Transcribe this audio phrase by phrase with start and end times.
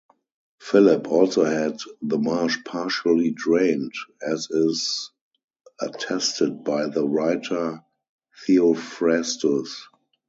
[0.59, 5.11] Philip also had the marsh partially drained, as is
[5.79, 7.83] attested by the writer
[8.47, 9.69] Theophrastus.